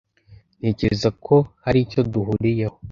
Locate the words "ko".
1.25-1.35